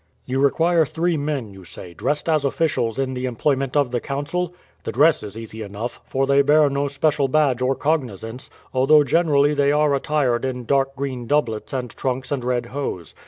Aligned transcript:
"You 0.25 0.39
require 0.39 0.83
three 0.83 1.15
men, 1.15 1.53
you 1.53 1.63
say, 1.63 1.93
dressed 1.93 2.27
as 2.27 2.43
officials 2.43 2.97
in 2.97 3.13
the 3.13 3.27
employment 3.27 3.77
of 3.77 3.91
the 3.91 3.99
Council. 3.99 4.51
The 4.83 4.91
dress 4.91 5.21
is 5.21 5.37
easy 5.37 5.61
enough, 5.61 6.01
for 6.05 6.25
they 6.25 6.41
bear 6.41 6.71
no 6.71 6.87
special 6.87 7.27
badge 7.27 7.61
or 7.61 7.75
cognizance, 7.75 8.49
although 8.73 9.03
generally 9.03 9.53
they 9.53 9.71
are 9.71 9.93
attired 9.93 10.43
in 10.43 10.65
dark 10.65 10.95
green 10.95 11.27
doublets 11.27 11.71
and 11.71 11.91
trunks 11.95 12.31
and 12.31 12.43
red 12.43 12.65
hose. 12.73 13.13